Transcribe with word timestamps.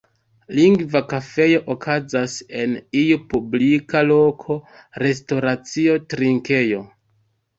Lingva 0.59 0.99
kafejo 1.09 1.59
okazas 1.73 2.37
en 2.61 2.71
iu 3.01 3.19
publika 3.33 4.01
loko, 4.13 4.57
restoracio, 5.05 5.99
trinkejo. 6.15 6.81